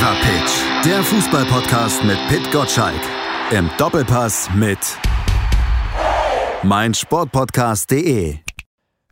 [0.00, 3.02] Fever Pitch, der Fußballpodcast mit Pit Gottschalk.
[3.50, 4.78] Im Doppelpass mit
[6.62, 8.38] meinsportpodcast.de.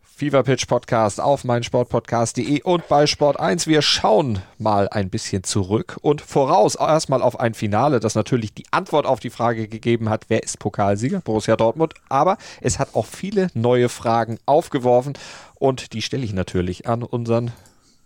[0.02, 3.66] Fever Pitch Podcast auf meinsportpodcast.de und bei Sport 1.
[3.66, 8.64] Wir schauen mal ein bisschen zurück und voraus erstmal auf ein Finale, das natürlich die
[8.70, 11.20] Antwort auf die Frage gegeben hat, wer ist Pokalsieger?
[11.20, 11.92] Borussia Dortmund.
[12.08, 15.12] Aber es hat auch viele neue Fragen aufgeworfen
[15.56, 17.52] und die stelle ich natürlich an unseren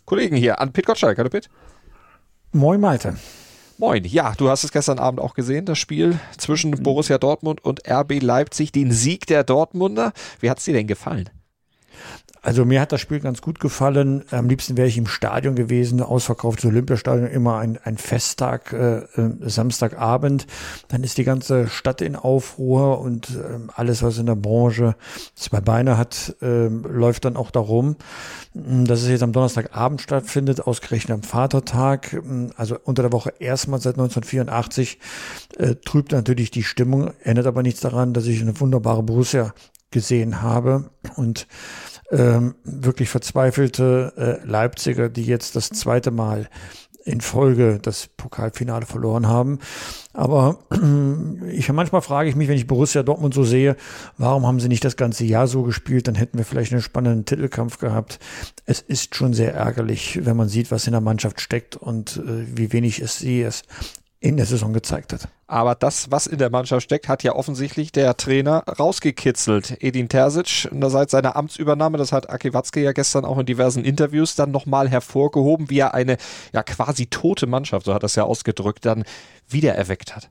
[0.04, 1.16] Kollegen hier, an Pit Gottschalk.
[1.16, 1.48] Hallo Pit.
[2.54, 3.16] Moin Malte.
[3.78, 4.04] Moin.
[4.04, 8.20] Ja, du hast es gestern Abend auch gesehen, das Spiel zwischen Borussia Dortmund und RB
[8.20, 10.12] Leipzig, den Sieg der Dortmunder.
[10.38, 11.30] Wie hat es dir denn gefallen?
[12.44, 14.24] Also mir hat das Spiel ganz gut gefallen.
[14.32, 19.30] Am liebsten wäre ich im Stadion gewesen, ausverkauftes Olympiastadion, immer ein, ein Festtag, äh, äh,
[19.42, 20.48] Samstagabend.
[20.88, 24.96] Dann ist die ganze Stadt in Aufruhr und äh, alles, was in der Branche
[25.36, 27.94] zwei Beine hat, äh, läuft dann auch darum,
[28.54, 32.20] dass es jetzt am Donnerstagabend stattfindet, ausgerechnet am Vatertag.
[32.56, 34.98] Also unter der Woche erstmal seit 1984
[35.58, 39.54] äh, trübt natürlich die Stimmung, ändert aber nichts daran, dass ich eine wunderbare Borussia
[39.92, 41.46] gesehen habe und
[42.10, 46.48] ähm, wirklich verzweifelte äh, Leipziger, die jetzt das zweite Mal
[47.04, 49.58] in Folge das Pokalfinale verloren haben.
[50.12, 50.58] Aber
[51.50, 53.76] ich manchmal frage ich mich, wenn ich Borussia Dortmund so sehe,
[54.18, 56.06] warum haben sie nicht das ganze Jahr so gespielt?
[56.06, 58.18] Dann hätten wir vielleicht einen spannenden Titelkampf gehabt.
[58.66, 62.56] Es ist schon sehr ärgerlich, wenn man sieht, was in der Mannschaft steckt und äh,
[62.56, 63.62] wie wenig es sie es
[64.22, 65.28] in der Saison gezeigt hat.
[65.48, 69.82] Aber das, was in der Mannschaft steckt, hat ja offensichtlich der Trainer rausgekitzelt.
[69.82, 74.36] Edin Terzic, seit seiner Amtsübernahme, das hat Aki Watzke ja gestern auch in diversen Interviews
[74.36, 76.18] dann nochmal hervorgehoben, wie er eine
[76.52, 79.04] ja quasi tote Mannschaft, so hat er es ja ausgedrückt, dann
[79.48, 80.30] wiedererweckt hat.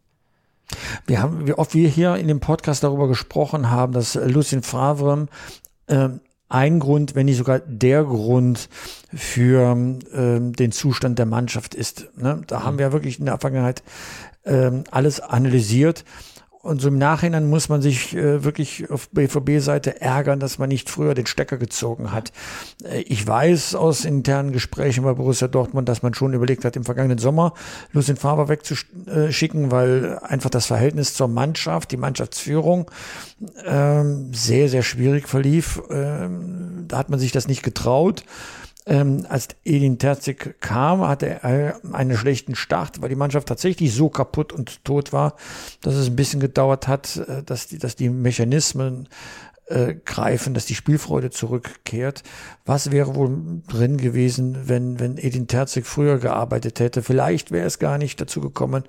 [1.06, 5.28] Wir haben, wie oft wir hier in dem Podcast darüber gesprochen haben, dass Lucien Favre
[5.88, 6.10] äh,
[6.52, 8.70] ein Grund, wenn nicht sogar der Grund
[9.14, 9.72] für
[10.14, 12.10] ähm, den Zustand der Mannschaft ist.
[12.18, 12.42] Ne?
[12.48, 12.64] Da mhm.
[12.64, 13.84] haben wir wirklich in der Vergangenheit
[14.46, 16.04] ähm, alles analysiert.
[16.62, 20.92] Und so im Nachhinein muss man sich äh, wirklich auf BVB-Seite ärgern, dass man nicht
[20.92, 22.32] früher den Stecker gezogen hat.
[22.84, 26.84] Äh, ich weiß aus internen Gesprächen bei Borussia Dortmund, dass man schon überlegt hat, im
[26.84, 27.54] vergangenen Sommer
[27.94, 32.92] Lucien Favre wegzuschicken, weil einfach das Verhältnis zur Mannschaft, die Mannschaftsführung
[33.66, 35.82] ähm, sehr, sehr schwierig verlief.
[35.90, 38.24] Ähm, da hat man sich das nicht getraut.
[38.88, 44.10] Ähm, als Edin Terzic kam, hatte er einen schlechten Start, weil die Mannschaft tatsächlich so
[44.10, 45.36] kaputt und tot war,
[45.82, 49.08] dass es ein bisschen gedauert hat, äh, dass die, dass die Mechanismen
[49.72, 52.24] äh, greifen, dass die Spielfreude zurückkehrt.
[52.66, 57.02] Was wäre wohl drin gewesen, wenn, wenn Edin Terzic früher gearbeitet hätte?
[57.04, 58.84] Vielleicht wäre es gar nicht dazu gekommen,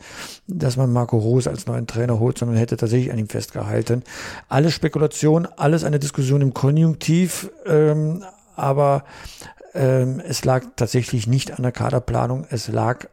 [0.48, 4.02] dass man Marco Rose als neuen Trainer holt, sondern hätte tatsächlich an ihm festgehalten.
[4.48, 8.24] Alles Spekulation, alles eine Diskussion im Konjunktiv, ähm,
[8.56, 9.04] aber
[9.74, 13.06] ähm, es lag tatsächlich nicht an der Kaderplanung, es lag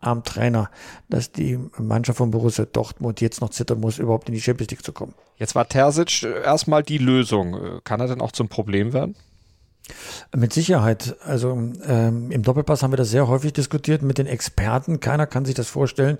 [0.00, 0.70] am Trainer,
[1.08, 4.84] dass die Mannschaft von Borussia Dortmund jetzt noch zittern muss, überhaupt in die Champions League
[4.84, 5.14] zu kommen.
[5.36, 7.80] Jetzt war Terzic erstmal die Lösung.
[7.84, 9.16] Kann er denn auch zum Problem werden?
[10.34, 11.16] Mit Sicherheit.
[11.24, 14.98] Also ähm, im Doppelpass haben wir das sehr häufig diskutiert mit den Experten.
[14.98, 16.18] Keiner kann sich das vorstellen,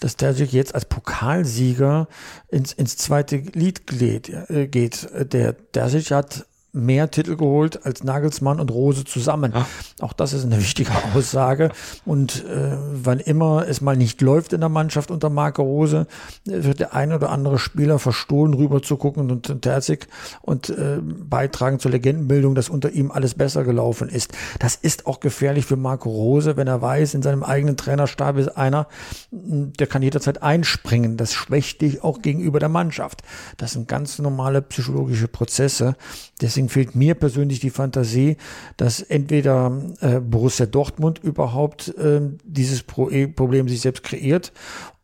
[0.00, 2.06] dass Terzic jetzt als Pokalsieger
[2.48, 4.28] ins, ins zweite Lied geht.
[4.50, 5.08] Äh, geht.
[5.32, 6.46] Der Terzic hat
[6.78, 9.52] mehr Titel geholt als Nagelsmann und Rose zusammen.
[9.54, 9.66] Ach.
[10.00, 11.70] Auch das ist eine wichtige Aussage.
[12.04, 16.06] Und äh, wann immer es mal nicht läuft in der Mannschaft unter Marco Rose,
[16.44, 20.08] wird der ein oder andere Spieler verstohlen rüber zu gucken und, und Terzig
[20.42, 24.32] und äh, beitragen zur Legendenbildung, dass unter ihm alles besser gelaufen ist.
[24.58, 28.56] Das ist auch gefährlich für Marco Rose, wenn er weiß, in seinem eigenen Trainerstab ist
[28.56, 28.86] einer,
[29.30, 31.16] der kann jederzeit einspringen.
[31.16, 33.22] Das schwächt dich auch gegenüber der Mannschaft.
[33.56, 35.96] Das sind ganz normale psychologische Prozesse.
[36.40, 38.36] Deswegen Deswegen fehlt mir persönlich die Fantasie,
[38.76, 44.52] dass entweder äh, Borussia Dortmund überhaupt äh, dieses Pro Problem sich selbst kreiert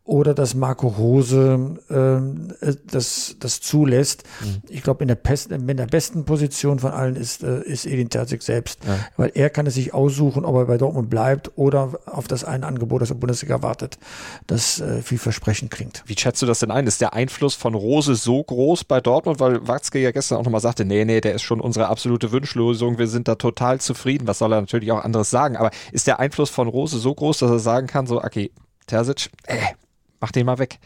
[0.05, 4.25] oder dass Marco Rose ähm, äh, das, das zulässt.
[4.43, 4.63] Mhm.
[4.69, 8.11] Ich glaube, in der, besten, in der besten Position von allen ist, äh, ist Edin
[8.11, 8.99] Terzic selbst, ja.
[9.17, 12.67] weil er kann es sich aussuchen, ob er bei Dortmund bleibt oder auf das eine
[12.67, 13.99] Angebot, das der Bundesliga wartet,
[14.47, 16.03] das äh, vielversprechend klingt.
[16.05, 16.87] Wie schätzt du das denn ein?
[16.87, 19.41] Ist der Einfluss von Rose so groß bei Dortmund?
[19.41, 22.99] Weil Watzke ja gestern auch nochmal sagte, nee, nee, der ist schon unsere absolute Wünschlösung,
[22.99, 24.27] wir sind da total zufrieden.
[24.27, 25.57] Was soll er natürlich auch anderes sagen?
[25.57, 28.51] Aber ist der Einfluss von Rose so groß, dass er sagen kann, so, okay,
[28.87, 29.57] Terzic, äh,
[30.25, 30.79] Mach den mal weg.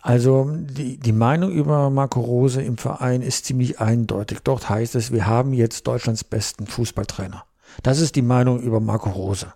[0.00, 4.38] Also die, die Meinung über Marco Rose im Verein ist ziemlich eindeutig.
[4.44, 7.44] Dort heißt es, wir haben jetzt Deutschlands besten Fußballtrainer.
[7.82, 9.52] Das ist die Meinung über Marco Rose.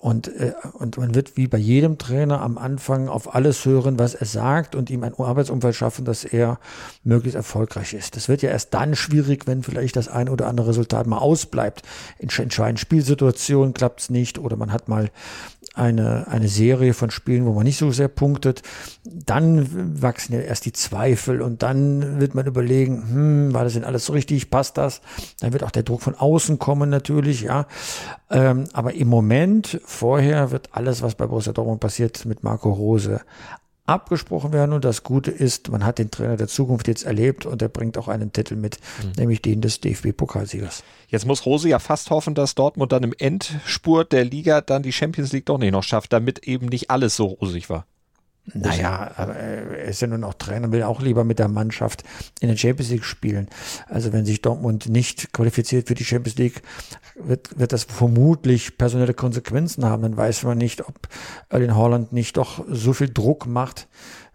[0.00, 4.16] Und, äh, und man wird wie bei jedem Trainer am Anfang auf alles hören, was
[4.16, 6.58] er sagt und ihm ein Arbeitsumfeld schaffen, dass er
[7.04, 8.16] möglichst erfolgreich ist.
[8.16, 11.82] Das wird ja erst dann schwierig, wenn vielleicht das ein oder andere Resultat mal ausbleibt.
[12.18, 15.08] In entscheidenden Spielsituationen klappt es nicht oder man hat mal
[15.74, 18.62] eine, eine Serie von Spielen, wo man nicht so sehr punktet.
[19.04, 23.84] Dann wachsen ja erst die Zweifel und dann wird man überlegen, hm, war das denn
[23.84, 25.00] alles so richtig, passt das?
[25.40, 27.66] Dann wird auch der Druck von außen kommen natürlich, ja.
[28.30, 33.20] Ähm, aber im Moment, vorher wird alles, was bei Borussia Dortmund passiert, mit Marco Rose
[33.86, 34.72] abgesprochen werden.
[34.72, 37.98] Und das Gute ist, man hat den Trainer der Zukunft jetzt erlebt und er bringt
[37.98, 39.12] auch einen Titel mit, mhm.
[39.16, 40.84] nämlich den des DFB-Pokalsiegers.
[41.08, 44.92] Jetzt muss Rose ja fast hoffen, dass Dortmund dann im Endspurt der Liga dann die
[44.92, 47.86] Champions League doch nicht noch schafft, damit eben nicht alles so rosig war.
[48.44, 52.02] Naja, aber er ist ja nun auch Trainer, will auch lieber mit der Mannschaft
[52.40, 53.48] in der Champions League spielen.
[53.88, 56.62] Also wenn sich Dortmund nicht qualifiziert für die Champions League,
[57.14, 60.02] wird, wird das vermutlich personelle Konsequenzen haben.
[60.02, 61.08] Dann weiß man nicht, ob
[61.50, 63.86] Erling Haaland nicht doch so viel Druck macht,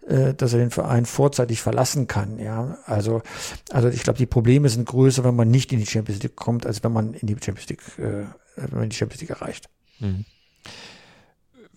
[0.06, 2.38] äh, dass er den Verein vorzeitig verlassen kann.
[2.38, 3.20] Ja, also,
[3.70, 6.64] also ich glaube, die Probleme sind größer, wenn man nicht in die Champions League kommt,
[6.64, 8.24] als wenn man in die Champions League, äh,
[8.56, 9.68] wenn man die Champions League erreicht.
[10.00, 10.24] Mhm.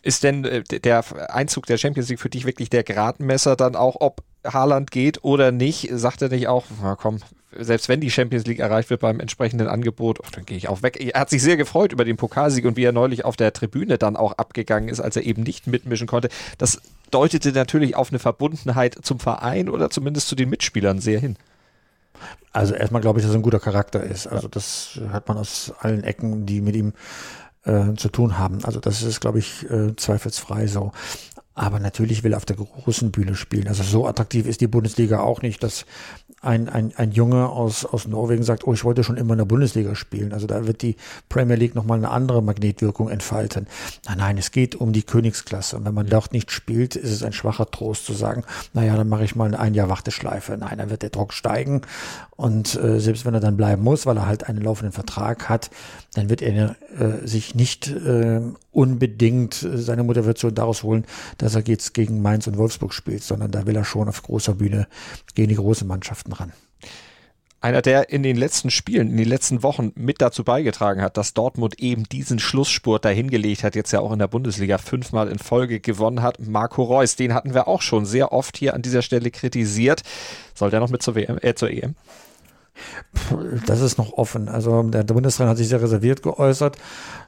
[0.03, 1.03] Ist denn äh, der
[1.33, 5.51] Einzug der Champions League für dich wirklich der Gradmesser dann auch, ob Haaland geht oder
[5.51, 5.89] nicht?
[5.91, 7.19] Sagt er nicht auch, na komm,
[7.57, 10.81] selbst wenn die Champions League erreicht wird beim entsprechenden Angebot, oh, dann gehe ich auch
[10.83, 10.97] weg.
[10.99, 13.97] Er hat sich sehr gefreut über den Pokalsieg und wie er neulich auf der Tribüne
[13.97, 16.29] dann auch abgegangen ist, als er eben nicht mitmischen konnte.
[16.57, 16.81] Das
[17.11, 21.35] deutete natürlich auf eine Verbundenheit zum Verein oder zumindest zu den Mitspielern sehr hin.
[22.53, 24.27] Also erstmal glaube ich, dass er ein guter Charakter ist.
[24.27, 26.93] Also das hat man aus allen Ecken, die mit ihm
[27.63, 28.63] äh, zu tun haben.
[28.63, 30.91] Also das ist, glaube ich, äh, zweifelsfrei so.
[31.53, 33.67] Aber natürlich will er auf der großen Bühne spielen.
[33.67, 35.85] Also so attraktiv ist die Bundesliga auch nicht, dass
[36.41, 39.45] ein, ein, ein Junge aus, aus Norwegen sagt, oh, ich wollte schon immer in der
[39.45, 40.33] Bundesliga spielen.
[40.33, 40.95] Also da wird die
[41.29, 43.67] Premier League nochmal eine andere Magnetwirkung entfalten.
[44.07, 45.77] Nein, nein, es geht um die Königsklasse.
[45.77, 48.43] Und wenn man dort nicht spielt, ist es ein schwacher Trost zu sagen,
[48.73, 50.57] naja, dann mache ich mal ein Jahr Warteschleife.
[50.57, 51.81] Nein, dann wird der Druck steigen.
[52.41, 55.69] Und äh, selbst wenn er dann bleiben muss, weil er halt einen laufenden Vertrag hat,
[56.15, 61.05] dann wird er äh, sich nicht äh, unbedingt seine Motivation daraus holen,
[61.41, 64.55] dass er jetzt gegen Mainz und Wolfsburg spielt, sondern da will er schon auf großer
[64.55, 64.87] Bühne
[65.33, 66.53] gegen die großen Mannschaften ran.
[67.63, 71.35] Einer, der in den letzten Spielen, in den letzten Wochen mit dazu beigetragen hat, dass
[71.35, 75.79] Dortmund eben diesen Schlussspurt dahingelegt hat, jetzt ja auch in der Bundesliga fünfmal in Folge
[75.79, 77.15] gewonnen hat, Marco Reus.
[77.15, 80.01] Den hatten wir auch schon sehr oft hier an dieser Stelle kritisiert.
[80.55, 81.95] Soll der noch mit zur, WM, äh, zur EM?
[83.65, 84.49] Das ist noch offen.
[84.49, 86.77] Also der Bundestrainer hat sich sehr reserviert geäußert.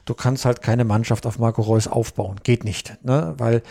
[0.04, 2.40] Du kannst halt keine Mannschaft auf Marco Reus aufbauen.
[2.42, 2.98] Geht nicht.
[3.04, 3.34] Ne?
[3.38, 3.62] Weil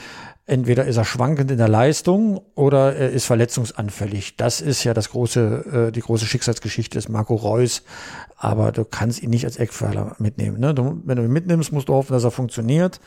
[0.46, 4.38] entweder ist er schwankend in der Leistung oder er ist verletzungsanfällig.
[4.38, 7.84] Das ist ja das große, äh, die große Schicksalsgeschichte des Marco Reus.
[8.38, 10.60] Aber du kannst ihn nicht als Eckpfeiler mitnehmen.
[10.60, 10.74] Ne?
[10.74, 13.00] Du, wenn du ihn mitnimmst, musst du hoffen, dass er funktioniert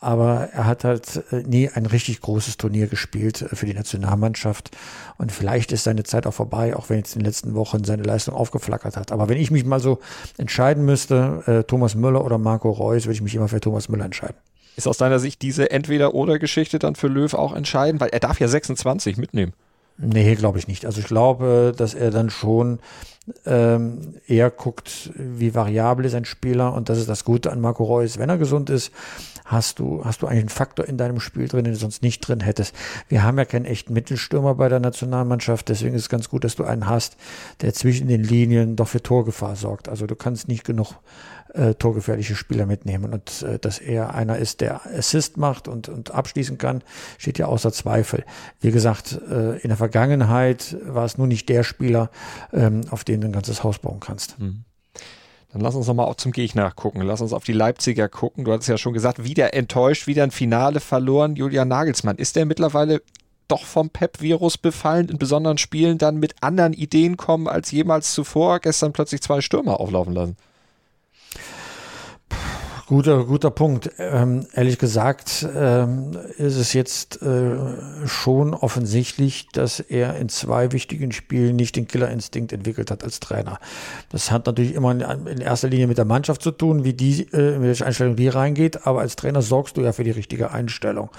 [0.00, 4.70] aber er hat halt äh, nie ein richtig großes Turnier gespielt äh, für die Nationalmannschaft.
[5.16, 8.02] Und vielleicht ist seine Zeit auch vorbei, auch wenn jetzt in den letzten Wochen seine
[8.02, 9.12] Leistung aufgeflackert hat.
[9.12, 9.98] Aber wenn ich mich mal so
[10.36, 14.04] entscheiden müsste, äh, Thomas Müller oder Marco Reus, würde ich mich immer für Thomas Müller
[14.04, 14.36] entscheiden.
[14.76, 18.00] Ist aus deiner Sicht diese Entweder-Oder-Geschichte dann für Löw auch entscheidend?
[18.00, 19.52] Weil er darf ja 26 mitnehmen.
[19.98, 20.86] Nee, glaube ich nicht.
[20.86, 22.78] Also ich glaube, dass er dann schon
[23.44, 27.84] ähm, eher guckt, wie variabel ist ein Spieler und das ist das Gute an Marco
[27.84, 28.16] Reus.
[28.16, 28.92] Wenn er gesund ist,
[29.44, 32.20] hast du, hast du eigentlich einen Faktor in deinem Spiel drin, den du sonst nicht
[32.20, 32.74] drin hättest.
[33.08, 36.54] Wir haben ja keinen echten Mittelstürmer bei der Nationalmannschaft, deswegen ist es ganz gut, dass
[36.54, 37.16] du einen hast,
[37.60, 39.88] der zwischen den Linien doch für Torgefahr sorgt.
[39.88, 40.94] Also du kannst nicht genug
[41.54, 46.10] äh, torgefährliche Spieler mitnehmen und äh, dass er einer ist, der Assist macht und, und
[46.12, 46.82] abschließen kann,
[47.18, 48.24] steht ja außer Zweifel.
[48.60, 52.10] Wie gesagt, äh, in der Vergangenheit war es nur nicht der Spieler,
[52.52, 54.38] ähm, auf den du ein ganzes Haus bauen kannst.
[54.38, 54.64] Mhm.
[55.52, 57.00] Dann lass uns nochmal auch zum Gegner gucken.
[57.02, 58.44] Lass uns auf die Leipziger gucken.
[58.44, 61.36] Du hattest ja schon gesagt, wieder enttäuscht, wieder ein Finale verloren.
[61.36, 63.00] Julian Nagelsmann, ist der mittlerweile
[63.48, 68.60] doch vom Pep-Virus befallen, in besonderen Spielen dann mit anderen Ideen kommen als jemals zuvor?
[68.60, 70.36] Gestern plötzlich zwei Stürmer auflaufen lassen.
[72.88, 73.90] Guter, guter Punkt.
[73.98, 81.12] Ähm, ehrlich gesagt ähm, ist es jetzt äh, schon offensichtlich, dass er in zwei wichtigen
[81.12, 83.58] Spielen nicht den Killerinstinkt entwickelt hat als Trainer.
[84.08, 87.28] Das hat natürlich immer in, in erster Linie mit der Mannschaft zu tun, wie die,
[87.30, 90.50] äh, in welche Einstellung die reingeht, aber als Trainer sorgst du ja für die richtige
[90.50, 91.10] Einstellung.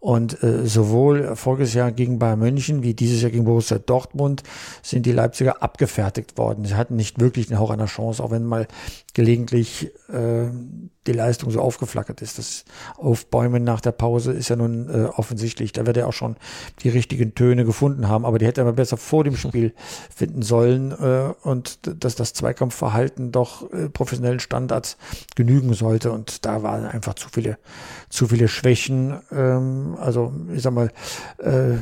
[0.00, 4.42] Und äh, sowohl voriges Jahr gegen Bayern München wie dieses Jahr gegen Borussia Dortmund
[4.82, 6.64] sind die Leipziger abgefertigt worden.
[6.64, 8.66] Sie hatten nicht wirklich den Hauch einer Chance, auch wenn mal
[9.12, 10.48] gelegentlich äh,
[11.06, 12.38] die Leistung so aufgeflackert ist.
[12.38, 12.64] Das
[12.96, 15.72] Aufbäumen nach der Pause ist ja nun äh, offensichtlich.
[15.72, 16.36] Da wird er auch schon
[16.82, 19.74] die richtigen Töne gefunden haben, aber die hätte er besser vor dem Spiel
[20.14, 24.96] finden sollen äh, und dass das Zweikampfverhalten doch äh, professionellen Standards
[25.36, 26.12] genügen sollte.
[26.12, 27.58] Und da waren einfach zu viele,
[28.08, 29.20] zu viele Schwächen.
[29.32, 30.90] Ähm, also ich sag mal,
[31.38, 31.78] äh,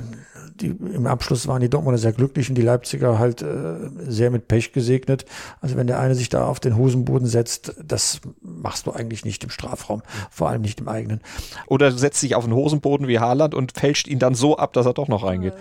[0.60, 4.48] die, im Abschluss waren die Dortmunder sehr glücklich und die Leipziger halt äh, sehr mit
[4.48, 5.24] Pech gesegnet.
[5.60, 9.44] Also wenn der eine sich da auf den Hosenboden setzt, das machst du eigentlich nicht
[9.44, 11.20] im Strafraum, vor allem nicht im eigenen.
[11.66, 14.86] Oder setzt sich auf den Hosenboden wie Haaland und fälscht ihn dann so ab, dass
[14.86, 15.54] er doch noch reingeht.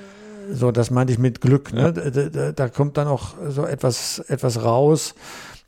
[0.51, 1.73] So, das meinte ich mit Glück.
[1.73, 1.81] Ne?
[1.81, 1.91] Ja.
[1.91, 5.13] Da, da, da, kommt dann auch so etwas, etwas raus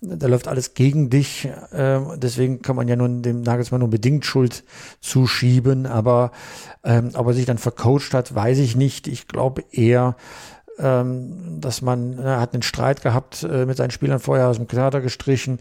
[0.01, 1.45] da läuft alles gegen dich.
[1.71, 4.63] Äh, deswegen kann man ja nun dem Nagelsmann nur bedingt Schuld
[5.01, 5.85] zuschieben.
[5.85, 6.31] Aber
[6.83, 9.07] ähm, ob er sich dann vercoacht hat, weiß ich nicht.
[9.07, 10.15] Ich glaube eher,
[10.79, 14.67] ähm, dass man, er hat einen Streit gehabt äh, mit seinen Spielern vorher aus dem
[14.67, 15.59] Kader gestrichen.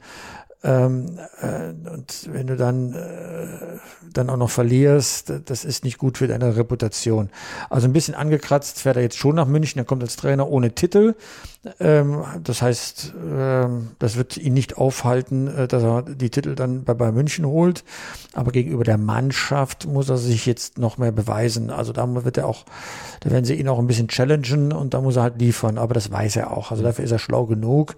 [0.65, 3.79] Ähm, äh, und wenn du dann, äh,
[4.13, 7.31] dann auch noch verlierst, das ist nicht gut für deine Reputation.
[7.71, 9.79] Also ein bisschen angekratzt fährt er jetzt schon nach München.
[9.79, 11.15] Er kommt als Trainer ohne Titel.
[11.79, 16.83] Ähm, das heißt, ähm, das wird ihn nicht aufhalten, äh, dass er die Titel dann
[16.83, 17.85] bei Bayern München holt.
[18.33, 21.71] Aber gegenüber der Mannschaft muss er sich jetzt noch mehr beweisen.
[21.71, 22.65] Also da wird er auch,
[23.21, 25.79] da werden sie ihn auch ein bisschen challengen und da muss er halt liefern.
[25.79, 26.73] Aber das weiß er auch.
[26.73, 27.95] Also dafür ist er schlau genug.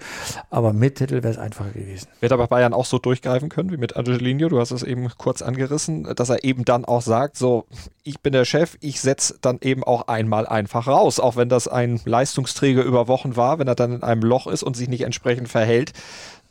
[0.51, 2.09] Aber mit Titel wäre es einfacher gewesen.
[2.21, 4.51] Wird aber Bayern auch so durchgreifen können wie mit Angelino?
[4.51, 7.65] Du hast es eben kurz angerissen, dass er eben dann auch sagt, so,
[8.03, 11.19] ich bin der Chef, ich setze dann eben auch einmal einfach raus.
[11.19, 14.63] Auch wenn das ein Leistungsträger über Wochen war, wenn er dann in einem Loch ist
[14.63, 15.95] und sich nicht entsprechend verhält,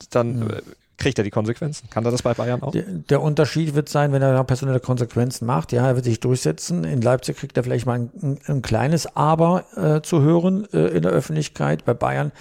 [0.10, 0.62] dann mhm.
[1.00, 1.90] Kriegt er die Konsequenzen.
[1.90, 2.72] Kann er das bei Bayern auch?
[2.72, 5.72] Der, der, Unterschied wird sein, wenn er personelle Konsequenzen macht.
[5.72, 6.84] Ja, er wird sich durchsetzen.
[6.84, 10.88] In Leipzig kriegt er vielleicht mal ein, ein, ein kleines Aber äh, zu hören äh,
[10.90, 11.86] in der Öffentlichkeit.
[11.86, 12.32] Bei Bayern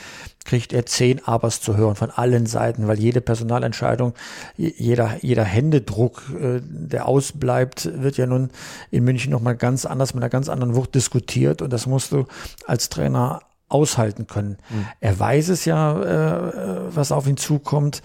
[0.45, 4.15] kriegt er zehn Abers zu hören von allen Seiten, weil jede Personalentscheidung,
[4.57, 8.51] jeder, jeder Händedruck, äh, der ausbleibt, wird ja nun
[8.91, 12.27] in München nochmal ganz anders, mit einer ganz anderen Wucht diskutiert und das musst du
[12.67, 14.57] als Trainer aushalten können.
[14.71, 14.87] Mhm.
[15.01, 18.03] Er weiß es ja, äh, was auf ihn zukommt.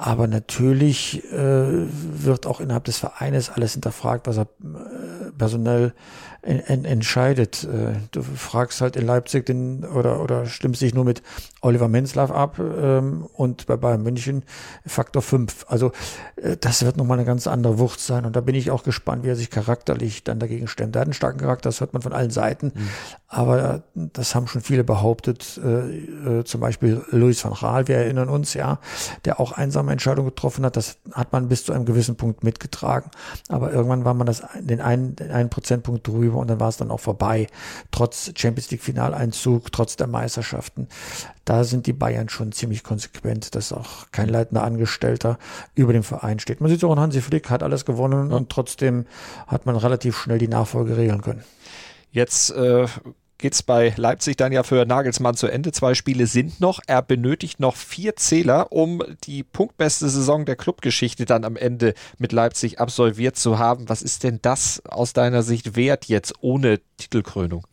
[0.00, 5.92] Aber natürlich äh, wird auch innerhalb des Vereines alles hinterfragt, was er äh, personell
[6.42, 7.64] en, en, entscheidet.
[7.64, 11.22] Äh, du fragst halt in Leipzig den oder oder stimmst dich nur mit
[11.60, 14.44] Oliver Menzlaff ab ähm, und bei Bayern München
[14.86, 15.66] Faktor 5.
[15.68, 15.92] Also
[16.36, 19.24] äh, das wird nochmal eine ganz andere Wucht sein und da bin ich auch gespannt,
[19.24, 20.94] wie er sich charakterlich dann dagegen stemmt.
[20.96, 22.88] Er hat einen starken Charakter, das hört man von allen Seiten, mhm.
[23.26, 28.28] aber das haben schon viele behauptet, äh, äh, zum Beispiel Luis van Gaal, wir erinnern
[28.28, 28.78] uns, ja,
[29.24, 33.10] der auch einsame Entscheidungen getroffen hat, das hat man bis zu einem gewissen Punkt mitgetragen,
[33.48, 36.76] aber irgendwann war man das den einen, den einen Prozentpunkt drüber und dann war es
[36.76, 37.46] dann auch vorbei,
[37.90, 40.88] trotz Champions League Finaleinzug, trotz der Meisterschaften
[41.48, 45.38] da sind die Bayern schon ziemlich konsequent, dass auch kein leitender Angestellter
[45.74, 46.60] über dem Verein steht.
[46.60, 48.36] Man sieht auch, Hansi Flick hat alles gewonnen ja.
[48.36, 49.06] und trotzdem
[49.46, 51.42] hat man relativ schnell die Nachfolge regeln können.
[52.10, 52.86] Jetzt äh,
[53.38, 55.72] geht es bei Leipzig dann ja für Nagelsmann zu Ende.
[55.72, 56.80] Zwei Spiele sind noch.
[56.86, 62.32] Er benötigt noch vier Zähler, um die punktbeste Saison der Clubgeschichte dann am Ende mit
[62.32, 63.88] Leipzig absolviert zu haben.
[63.88, 67.66] Was ist denn das aus deiner Sicht wert jetzt ohne Titelkrönung?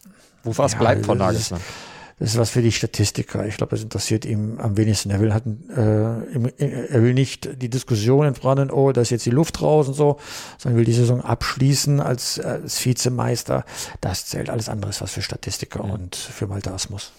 [0.43, 1.59] Wo was ja, bleibt von Nagelsmann?
[1.59, 3.45] Ist, das ist was für die Statistiker.
[3.45, 5.09] Ich glaube, das interessiert ihm am wenigsten.
[5.09, 9.31] Er will halt, äh, er will nicht die Diskussion entbrennen, oh, da ist jetzt die
[9.31, 10.17] Luft raus und so,
[10.57, 13.65] sondern will die Saison abschließen als, als Vizemeister.
[13.99, 15.91] Das zählt alles andere ist was für Statistiker mhm.
[15.91, 17.11] und für Malte Asmus.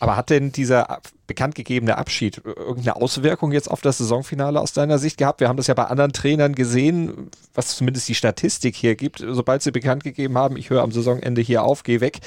[0.00, 4.98] Aber hat denn dieser bekannt gegebene Abschied irgendeine Auswirkung jetzt auf das Saisonfinale aus deiner
[4.98, 5.40] Sicht gehabt?
[5.40, 9.24] Wir haben das ja bei anderen Trainern gesehen, was zumindest die Statistik hier gibt.
[9.26, 12.20] Sobald sie bekannt gegeben haben, ich höre am Saisonende hier auf, geh weg,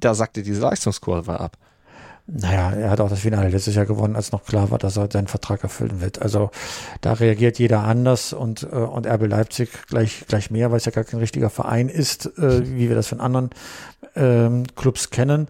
[0.00, 1.56] da sagte diese Leistungskurve ab.
[2.26, 5.10] Naja, er hat auch das Finale letztes Jahr gewonnen, als noch klar war, dass er
[5.12, 6.22] seinen Vertrag erfüllen wird.
[6.22, 6.50] Also
[7.02, 10.92] da reagiert jeder anders und, äh, und RB Leipzig gleich, gleich mehr, weil es ja
[10.92, 13.50] gar kein richtiger Verein ist, äh, wie wir das von anderen
[14.16, 15.48] ähm, Clubs kennen.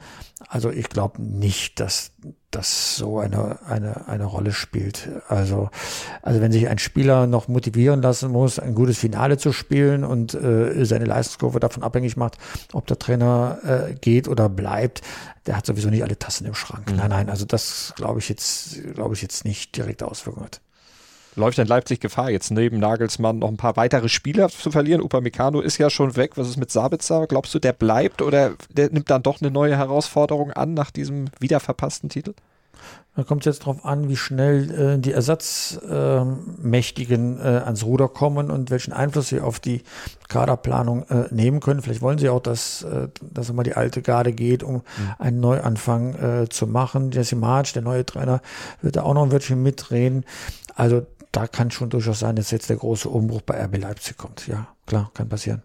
[0.49, 2.13] Also ich glaube nicht, dass
[2.51, 5.09] das so eine, eine, eine Rolle spielt.
[5.29, 5.71] Also,
[6.23, 10.35] also wenn sich ein Spieler noch motivieren lassen muss, ein gutes Finale zu spielen und
[10.35, 12.39] äh, seine Leistungskurve davon abhängig macht,
[12.73, 15.03] ob der Trainer äh, geht oder bleibt,
[15.47, 16.91] der hat sowieso nicht alle Tassen im Schrank.
[16.91, 16.97] Mhm.
[16.97, 20.61] Nein, nein, also das glaube ich jetzt, glaube ich jetzt nicht direkte Auswirkungen hat.
[21.37, 25.03] Läuft denn Leipzig Gefahr, jetzt neben Nagelsmann noch ein paar weitere Spieler zu verlieren?
[25.03, 26.33] Upamecano ist ja schon weg.
[26.37, 27.26] Was ist mit Sabitzer?
[27.26, 31.26] Glaubst du, der bleibt oder der nimmt dann doch eine neue Herausforderung an nach diesem
[31.41, 32.35] wiederverpassten Titel?
[33.17, 38.50] Da kommt es jetzt darauf an, wie schnell äh, die Ersatzmächtigen äh, ans Ruder kommen
[38.50, 39.85] und welchen Einfluss sie auf die
[40.29, 41.81] Kaderplanung äh, nehmen können.
[41.81, 44.83] Vielleicht wollen sie auch, dass, äh, dass immer die alte Garde geht, um mhm.
[45.19, 47.12] einen Neuanfang äh, zu machen.
[47.12, 48.41] Jesse March, der neue Trainer,
[48.83, 50.25] wird da auch noch ein Wörtchen mitreden.
[50.75, 54.47] Also da kann schon durchaus sein, dass jetzt der große Umbruch bei RB Leipzig kommt.
[54.47, 55.62] Ja, klar, kann passieren.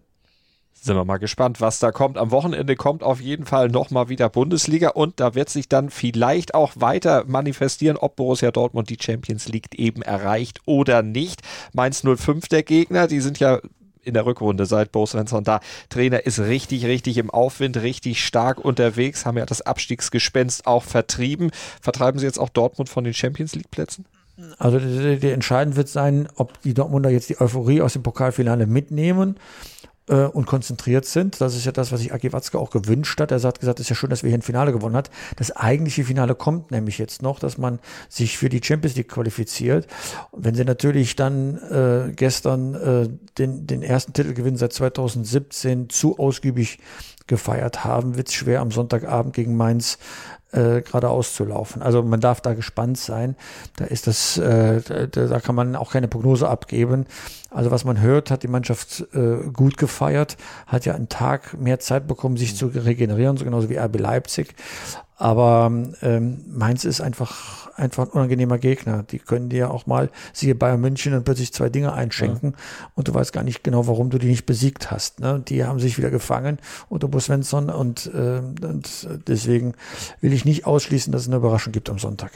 [0.74, 2.18] Sind wir mal gespannt, was da kommt.
[2.18, 6.56] Am Wochenende kommt auf jeden Fall nochmal wieder Bundesliga und da wird sich dann vielleicht
[6.56, 11.42] auch weiter manifestieren, ob Borussia Dortmund die Champions League eben erreicht oder nicht.
[11.74, 13.60] Mainz 05 der Gegner, die sind ja
[14.02, 15.60] in der Rückrunde seit Bo Svensson da.
[15.90, 21.52] Trainer ist richtig, richtig im Aufwind, richtig stark unterwegs, haben ja das Abstiegsgespenst auch vertrieben.
[21.82, 24.06] Vertreiben sie jetzt auch Dortmund von den Champions League Plätzen?
[24.58, 29.36] Also der entscheidend wird sein, ob die Dortmunder jetzt die Euphorie aus dem Pokalfinale mitnehmen
[30.10, 31.40] äh, und konzentriert sind.
[31.40, 33.32] Das ist ja das, was sich Aki Watzke auch gewünscht hat.
[33.32, 35.10] Er hat gesagt, es ist ja schön, dass wir hier ein Finale gewonnen hat.
[35.38, 37.80] Das eigentliche Finale kommt nämlich jetzt noch, dass man
[38.10, 39.88] sich für die Champions League qualifiziert.
[40.32, 46.18] Und wenn sie natürlich dann äh, gestern äh, den, den ersten Titelgewinn seit 2017 zu
[46.20, 46.80] ausgiebig
[47.30, 49.98] gefeiert haben, wird es schwer am Sonntagabend gegen Mainz
[50.52, 51.82] äh, geradeaus zu laufen.
[51.82, 53.36] Also man darf da gespannt sein.
[53.78, 57.06] Da ist das, äh, da, da, kann man auch keine Prognose abgeben.
[57.52, 61.80] Also was man hört, hat die Mannschaft äh, gut gefeiert, hat ja einen Tag mehr
[61.80, 64.56] Zeit bekommen, sich zu regenerieren, so genauso wie RB Leipzig.
[65.20, 65.70] Aber
[66.02, 69.04] ähm, Mainz ist einfach, einfach ein unangenehmer Gegner.
[69.04, 72.88] Die können dir auch mal, siehe Bayern München, und plötzlich zwei Dinge einschenken ja.
[72.96, 75.20] und du weißt gar nicht genau, warum du die nicht besiegt hast.
[75.20, 75.44] Ne?
[75.46, 76.58] Die haben sich wieder gefangen
[76.88, 79.74] unter Bo Svensson und, äh, und deswegen
[80.22, 82.32] will ich nicht ausschließen, dass es eine Überraschung gibt am Sonntag.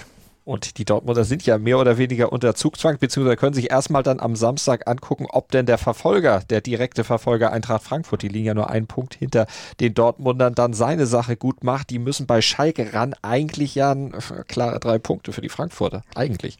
[0.45, 4.19] Und die Dortmunder sind ja mehr oder weniger unter Zugzwang, beziehungsweise können sich erstmal dann
[4.19, 8.53] am Samstag angucken, ob denn der Verfolger, der direkte Verfolger Eintracht Frankfurt, die liegen ja
[8.53, 9.47] nur einen Punkt hinter
[9.79, 11.89] den Dortmundern, dann seine Sache gut macht.
[11.91, 13.15] Die müssen bei Schalke ran.
[13.21, 14.09] Eigentlich ja äh,
[14.47, 16.01] klare drei Punkte für die Frankfurter.
[16.13, 16.57] Eigentlich.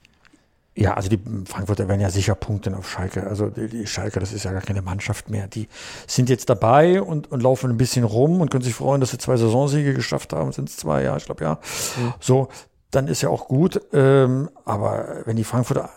[0.75, 3.28] Ja, also die Frankfurter werden ja sicher punkten auf Schalke.
[3.28, 5.48] Also die, die, Schalke, das ist ja gar keine Mannschaft mehr.
[5.48, 5.68] Die
[6.08, 9.20] sind jetzt dabei und, und laufen ein bisschen rum und können sich freuen, dass sie
[9.20, 10.52] zwei Saisonsiege geschafft haben.
[10.52, 11.60] Sind es zwei, ja, ich glaube ja.
[11.98, 12.13] Mhm.
[12.20, 12.48] So,
[12.95, 13.81] dann ist ja auch gut.
[13.91, 15.89] Ähm, aber wenn die Frankfurter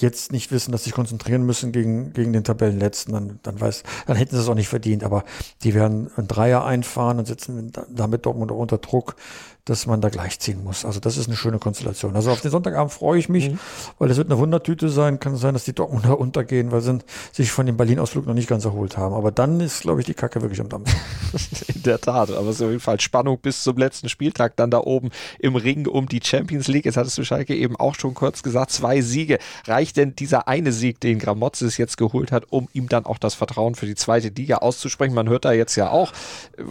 [0.00, 3.82] jetzt nicht wissen, dass sie sich konzentrieren müssen gegen, gegen den Tabellenletzten, dann, dann weiß,
[4.06, 5.04] dann hätten sie es auch nicht verdient.
[5.04, 5.24] Aber
[5.62, 9.16] die werden ein Dreier einfahren und sitzen damit Dortmund unter Druck
[9.64, 10.84] dass man da gleichziehen muss.
[10.84, 12.14] Also das ist eine schöne Konstellation.
[12.16, 13.58] Also auf den Sonntagabend freue ich mich, mhm.
[13.98, 15.20] weil es wird eine Wundertüte sein.
[15.20, 16.98] Kann sein, dass die Dortmunder untergehen, weil sie
[17.32, 19.14] sich von dem Berlin-Ausflug noch nicht ganz erholt haben.
[19.14, 20.94] Aber dann ist, glaube ich, die Kacke wirklich am Dampf.
[21.74, 22.30] In der Tat.
[22.30, 25.56] Aber es ist auf jeden Fall Spannung bis zum letzten Spieltag dann da oben im
[25.56, 26.84] Ring um die Champions League.
[26.84, 29.38] Jetzt hattest du Schalke eben auch schon kurz gesagt, zwei Siege.
[29.74, 33.34] Reicht denn dieser eine Sieg, den Gramozis jetzt geholt hat, um ihm dann auch das
[33.34, 35.14] Vertrauen für die zweite Liga auszusprechen?
[35.14, 36.12] Man hört da jetzt ja auch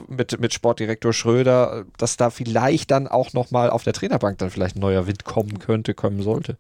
[0.08, 4.50] mit, mit Sportdirektor Schröder, dass da vielleicht vielleicht dann auch nochmal auf der Trainerbank dann
[4.50, 6.58] vielleicht ein neuer Wind kommen könnte, kommen sollte.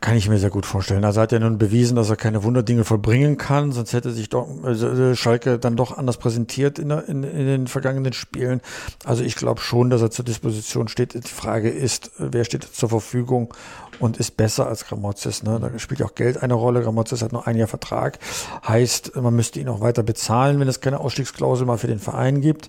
[0.00, 1.04] Kann ich mir sehr gut vorstellen.
[1.04, 4.48] Also hat er nun bewiesen, dass er keine Wunderdinge vollbringen kann, sonst hätte sich doch
[4.62, 8.60] also Schalke dann doch anders präsentiert in, in, in den vergangenen Spielen.
[9.04, 11.14] Also ich glaube schon, dass er zur Disposition steht.
[11.14, 13.54] Die Frage ist, wer steht zur Verfügung
[13.98, 15.42] und ist besser als Gramozis.
[15.42, 15.58] Ne?
[15.60, 16.82] Da spielt auch Geld eine Rolle.
[16.82, 18.18] Gramozis hat noch ein Jahr Vertrag.
[18.66, 22.40] Heißt, man müsste ihn auch weiter bezahlen, wenn es keine Ausstiegsklausel mal für den Verein
[22.40, 22.68] gibt.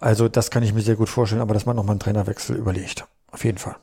[0.00, 3.06] Also das kann ich mir sehr gut vorstellen, aber dass man nochmal einen Trainerwechsel überlegt.
[3.32, 3.76] Auf jeden Fall.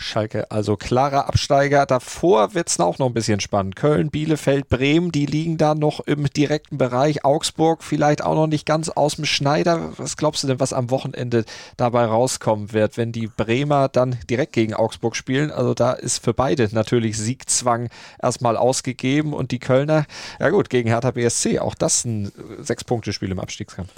[0.00, 1.86] Schalke also klarer Absteiger.
[1.86, 3.76] Davor wird es auch noch ein bisschen spannend.
[3.76, 7.24] Köln, Bielefeld, Bremen, die liegen da noch im direkten Bereich.
[7.24, 9.92] Augsburg vielleicht auch noch nicht ganz aus dem Schneider.
[9.98, 11.44] Was glaubst du denn, was am Wochenende
[11.76, 15.50] dabei rauskommen wird, wenn die Bremer dann direkt gegen Augsburg spielen?
[15.50, 17.90] Also da ist für beide natürlich Siegzwang
[18.22, 20.06] erstmal ausgegeben und die Kölner,
[20.38, 23.90] ja gut, gegen Hertha BSC, auch das ein Sechs-Punkte-Spiel im Abstiegskampf.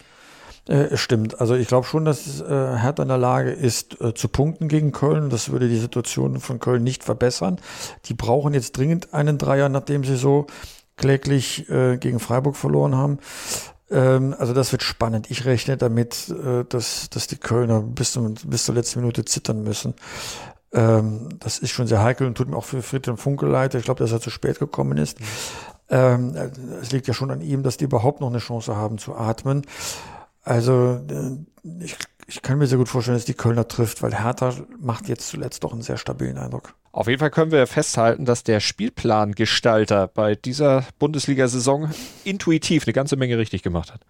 [0.69, 1.41] Äh, stimmt.
[1.41, 4.93] Also ich glaube schon, dass äh, Hertha in der Lage ist, äh, zu punkten gegen
[4.93, 5.29] Köln.
[5.29, 7.59] Das würde die Situation von Köln nicht verbessern.
[8.05, 10.47] Die brauchen jetzt dringend einen Dreier, nachdem sie so
[10.97, 13.19] kläglich äh, gegen Freiburg verloren haben.
[13.91, 15.31] Ähm, also das wird spannend.
[15.33, 19.65] Ich rechne damit, äh, dass, dass die Kölner bis, zum, bis zur letzten Minute zittern
[19.65, 19.95] müssen.
[20.73, 23.75] Ähm, das ist schon sehr heikel und tut mir auch für Friedhelm Funkel leid.
[23.75, 25.19] Ich glaube, dass er zu spät gekommen ist.
[25.21, 25.27] Mhm.
[25.91, 26.35] Ähm,
[26.81, 29.67] es liegt ja schon an ihm, dass die überhaupt noch eine Chance haben zu atmen.
[30.43, 34.55] Also äh, ich, ich kann mir sehr gut vorstellen, dass die Kölner trifft, weil Hertha
[34.81, 36.75] macht jetzt zuletzt doch einen sehr stabilen Eindruck.
[36.93, 41.91] Auf jeden Fall können wir festhalten, dass der Spielplangestalter bei dieser Bundesliga-Saison
[42.25, 44.03] intuitiv eine ganze Menge richtig gemacht hat.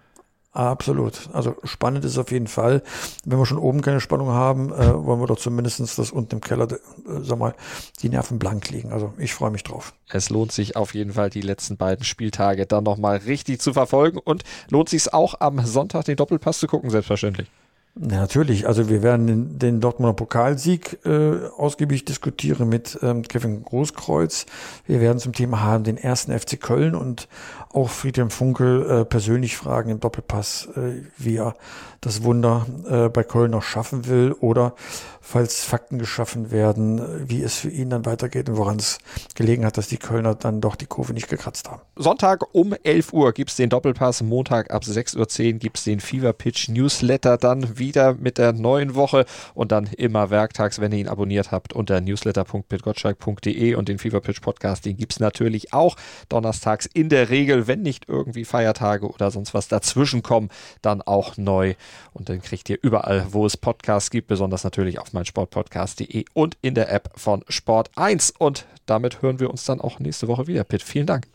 [0.52, 1.30] Absolut.
[1.32, 2.82] Also spannend ist auf jeden Fall.
[3.24, 6.40] Wenn wir schon oben keine Spannung haben, äh, wollen wir doch zumindestens das unten im
[6.42, 6.76] Keller, äh,
[7.22, 7.54] sag mal,
[8.02, 8.92] die Nerven blank liegen.
[8.92, 9.94] Also ich freue mich drauf.
[10.10, 14.18] Es lohnt sich auf jeden Fall, die letzten beiden Spieltage dann nochmal richtig zu verfolgen
[14.18, 17.48] und lohnt sich auch am Sonntag den Doppelpass zu gucken, selbstverständlich.
[17.94, 18.66] Ja, natürlich.
[18.66, 24.46] Also wir werden den, den Dortmunder Pokalsieg äh, ausgiebig diskutieren mit ähm, Kevin Großkreuz.
[24.86, 27.28] Wir werden zum Thema haben den ersten FC Köln und
[27.72, 31.54] auch Friedhelm Funkel äh, persönlich fragen im Doppelpass, äh, wie er
[32.02, 34.74] das Wunder äh, bei Köln noch schaffen will oder
[35.20, 38.98] falls Fakten geschaffen werden, wie es für ihn dann weitergeht und woran es
[39.36, 41.80] gelegen hat, dass die Kölner dann doch die Kurve nicht gekratzt haben.
[41.94, 46.00] Sonntag um 11 Uhr gibt es den Doppelpass, Montag ab 6.10 Uhr gibt es den
[46.00, 50.98] Fever Pitch Newsletter dann wieder mit der neuen Woche und dann immer werktags, wenn ihr
[50.98, 55.94] ihn abonniert habt, unter newsletter.pitgottschalk.de und den Fever Pitch Podcast, den gibt es natürlich auch
[56.28, 61.36] donnerstags in der Regel, wenn nicht irgendwie Feiertage oder sonst was dazwischen kommen, dann auch
[61.36, 61.74] neu
[62.12, 66.74] und dann kriegt ihr überall, wo es Podcasts gibt, besonders natürlich auf meinsportpodcast.de und in
[66.74, 68.32] der App von Sport 1.
[68.38, 70.64] Und damit hören wir uns dann auch nächste Woche wieder.
[70.64, 71.26] Pitt, vielen Dank.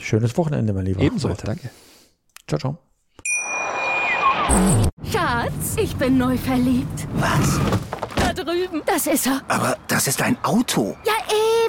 [0.00, 1.00] Schönes Wochenende, mein Lieber.
[1.00, 1.46] Ebenso, Alter.
[1.46, 1.70] danke.
[2.46, 2.78] Ciao, ciao.
[5.10, 7.08] Schatz, ich bin neu verliebt.
[7.14, 7.58] Was?
[8.16, 8.82] Da drüben.
[8.86, 9.40] Das ist er.
[9.48, 10.96] Aber das ist ein Auto.
[11.04, 11.12] Ja,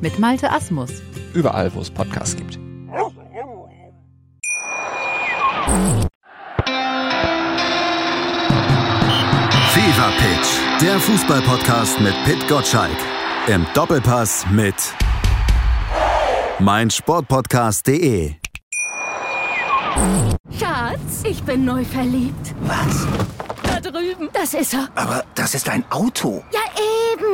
[0.00, 0.90] mit Malte Asmus.
[1.34, 2.58] Überall, wo es Podcasts gibt.
[9.72, 12.96] Fever Pitch, der Fußballpodcast mit Pit Gottschalk.
[13.46, 14.74] Im Doppelpass mit
[16.60, 18.34] meinsportpodcast.de.
[20.58, 22.54] Schatz, ich bin neu verliebt.
[22.62, 23.06] Was?
[23.62, 24.28] Da drüben.
[24.32, 24.88] Das ist er.
[24.94, 26.42] Aber das ist ein Auto.
[26.52, 26.60] Ja,
[27.12, 27.33] eben.